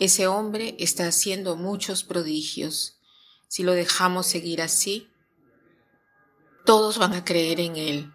[0.00, 2.98] Ese hombre está haciendo muchos prodigios.
[3.48, 5.12] Si lo dejamos seguir así,
[6.64, 8.14] todos van a creer en él.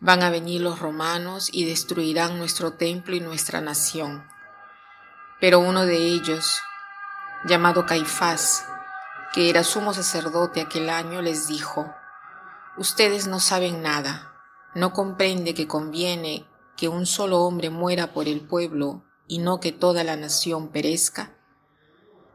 [0.00, 4.26] Van a venir los romanos y destruirán nuestro templo y nuestra nación.
[5.40, 6.58] Pero uno de ellos,
[7.44, 8.66] llamado Caifás,
[9.32, 11.94] que era sumo sacerdote aquel año, les dijo,
[12.76, 14.34] Ustedes no saben nada,
[14.74, 16.44] no comprende que conviene
[16.76, 21.38] que un solo hombre muera por el pueblo y no que toda la nación perezca?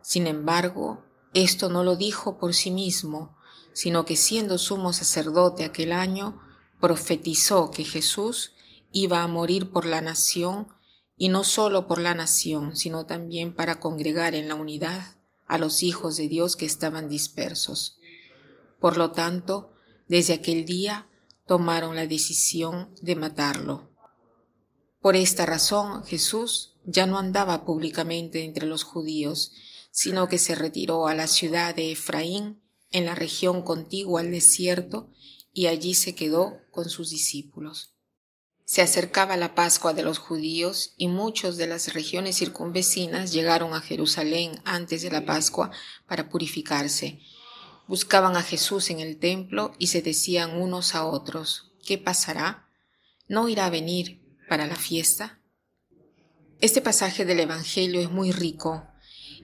[0.01, 3.35] Sin embargo, esto no lo dijo por sí mismo,
[3.73, 6.41] sino que siendo sumo sacerdote aquel año,
[6.79, 8.53] profetizó que Jesús
[8.93, 10.69] iba a morir por la nación,
[11.17, 15.83] y no solo por la nación, sino también para congregar en la unidad a los
[15.83, 17.99] hijos de Dios que estaban dispersos.
[18.79, 19.73] Por lo tanto,
[20.07, 21.09] desde aquel día
[21.45, 23.94] tomaron la decisión de matarlo.
[25.05, 29.51] Por esta razón Jesús ya no andaba públicamente entre los judíos,
[29.91, 35.11] sino que se retiró a la ciudad de Efraín, en la región contigua al desierto,
[35.53, 37.93] y allí se quedó con sus discípulos.
[38.65, 43.81] Se acercaba la Pascua de los judíos y muchos de las regiones circunvecinas llegaron a
[43.81, 45.69] Jerusalén antes de la Pascua
[46.07, 47.19] para purificarse.
[47.87, 52.71] Buscaban a Jesús en el templo y se decían unos a otros, ¿qué pasará?
[53.27, 55.41] ¿No irá a venir para la fiesta?
[56.61, 58.87] Este pasaje del Evangelio es muy rico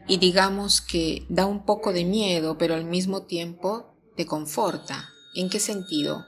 [0.07, 5.09] y digamos que da un poco de miedo, pero al mismo tiempo te conforta.
[5.35, 6.25] ¿En qué sentido?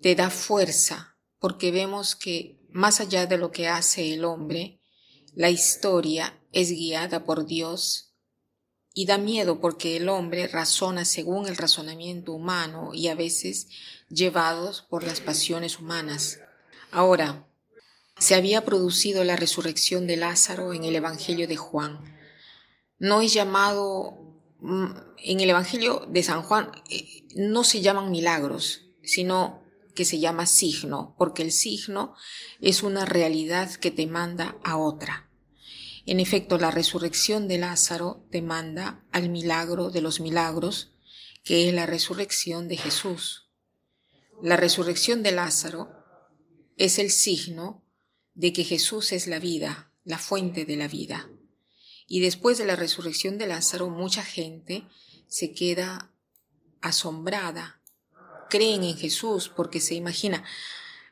[0.00, 4.80] Te da fuerza, porque vemos que más allá de lo que hace el hombre,
[5.34, 8.14] la historia es guiada por Dios
[8.94, 13.68] y da miedo porque el hombre razona según el razonamiento humano y a veces
[14.08, 16.40] llevados por las pasiones humanas.
[16.90, 17.48] Ahora,
[18.22, 21.98] se había producido la resurrección de Lázaro en el Evangelio de Juan.
[23.00, 24.16] No es llamado,
[24.60, 24.92] mm,
[25.24, 29.64] en el Evangelio de San Juan, eh, no se llaman milagros, sino
[29.96, 32.14] que se llama signo, porque el signo
[32.60, 35.28] es una realidad que te manda a otra.
[36.06, 40.92] En efecto, la resurrección de Lázaro te manda al milagro de los milagros,
[41.42, 43.48] que es la resurrección de Jesús.
[44.40, 45.90] La resurrección de Lázaro
[46.76, 47.82] es el signo
[48.34, 51.28] de que Jesús es la vida, la fuente de la vida.
[52.06, 54.86] Y después de la resurrección de Lázaro, mucha gente
[55.28, 56.12] se queda
[56.80, 57.80] asombrada,
[58.50, 60.44] creen en Jesús porque se imagina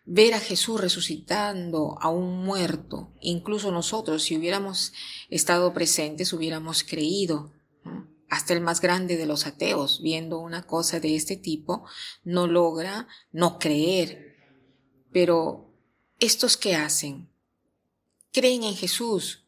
[0.04, 3.12] ver a Jesús resucitando a un muerto.
[3.20, 4.92] Incluso nosotros, si hubiéramos
[5.28, 7.52] estado presentes, hubiéramos creído.
[8.28, 11.84] Hasta el más grande de los ateos, viendo una cosa de este tipo,
[12.24, 14.36] no logra no creer.
[15.12, 15.69] Pero
[16.20, 17.30] ¿Estos qué hacen?
[18.30, 19.46] Creen en Jesús,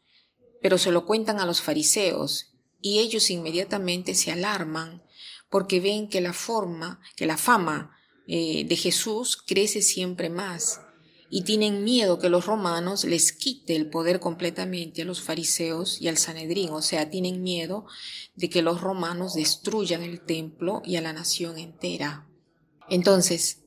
[0.63, 5.03] pero se lo cuentan a los fariseos y ellos inmediatamente se alarman
[5.51, 7.95] porque ven que la forma, que la fama
[8.27, 10.81] eh, de Jesús crece siempre más
[11.29, 16.09] y tienen miedo que los romanos les quite el poder completamente a los fariseos y
[16.09, 17.85] al Sanedrín, o sea, tienen miedo
[18.35, 22.27] de que los romanos destruyan el templo y a la nación entera.
[22.89, 23.59] Entonces,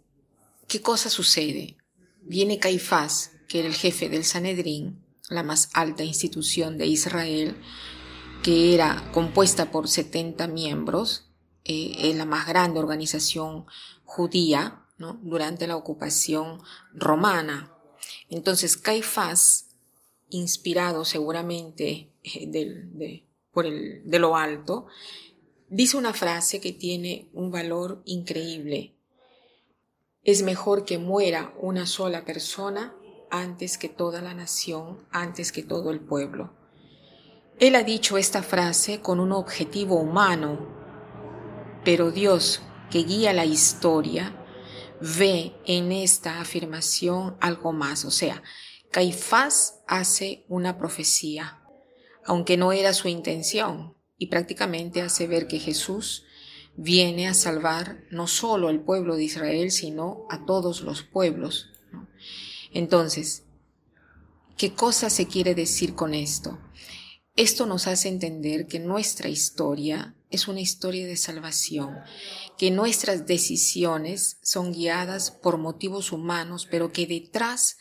[0.68, 1.78] ¿qué cosa sucede?
[2.26, 7.56] Viene Caifás, que era el jefe del Sanedrín, la más alta institución de Israel,
[8.44, 11.30] que era compuesta por 70 miembros,
[11.64, 13.66] eh, la más grande organización
[14.04, 15.20] judía ¿no?
[15.24, 16.62] durante la ocupación
[16.94, 17.72] romana.
[18.30, 19.70] Entonces Caifás,
[20.30, 24.88] inspirado seguramente eh, por de lo alto,
[25.70, 28.95] dice una frase que tiene un valor increíble
[30.26, 32.96] es mejor que muera una sola persona
[33.30, 36.52] antes que toda la nación, antes que todo el pueblo.
[37.60, 40.68] Él ha dicho esta frase con un objetivo humano,
[41.86, 44.36] pero Dios, que guía la historia,
[45.00, 48.04] ve en esta afirmación algo más.
[48.04, 48.42] O sea,
[48.92, 51.62] Caifás hace una profecía,
[52.26, 56.26] aunque no era su intención, y prácticamente hace ver que Jesús
[56.78, 61.70] viene a salvar no solo al pueblo de Israel, sino a todos los pueblos.
[62.72, 63.44] Entonces,
[64.58, 66.60] ¿qué cosa se quiere decir con esto?
[67.36, 71.98] Esto nos hace entender que nuestra historia es una historia de salvación,
[72.58, 77.78] que nuestras decisiones son guiadas por motivos humanos, pero que detrás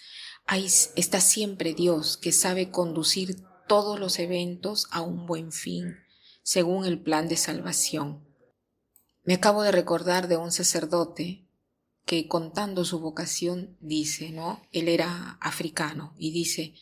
[0.97, 3.37] está siempre Dios, que sabe conducir
[3.69, 5.97] todos los eventos a un buen fin,
[6.43, 8.34] según el plan de salvación.
[9.25, 11.49] Me acabo de recordar de un sacerdote
[12.05, 14.61] que contando su vocación dice, ¿no?
[14.71, 16.75] Él era africano y dice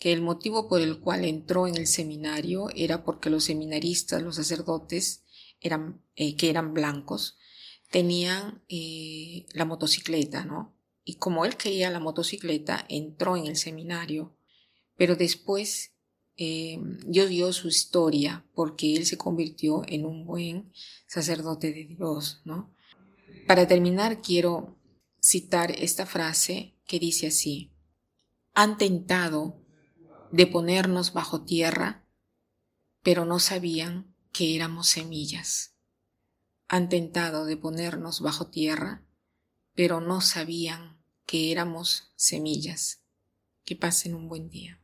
[0.00, 4.34] que el motivo por el cual entró en el seminario era porque los seminaristas, los
[4.34, 5.22] sacerdotes,
[5.60, 7.38] eran, eh, que eran blancos,
[7.90, 10.76] tenían eh, la motocicleta, ¿no?
[11.04, 14.36] Y como él quería la motocicleta, entró en el seminario,
[14.96, 15.95] pero después
[16.36, 20.72] eh, Dios dio su historia porque él se convirtió en un buen
[21.06, 22.74] sacerdote de Dios, ¿no?
[23.46, 24.76] Para terminar, quiero
[25.20, 27.72] citar esta frase que dice así,
[28.54, 29.60] han tentado
[30.30, 32.06] de ponernos bajo tierra,
[33.02, 35.74] pero no sabían que éramos semillas.
[36.68, 39.04] Han tentado de ponernos bajo tierra,
[39.74, 43.02] pero no sabían que éramos semillas.
[43.64, 44.80] Que pasen un buen día.